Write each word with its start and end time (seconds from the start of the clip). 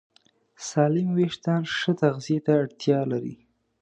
سالم 0.67 1.07
وېښتيان 1.17 1.63
ښه 1.77 1.91
تغذیه 2.01 2.39
ته 2.45 2.51
اړتیا 2.61 2.99
لري. 3.11 3.35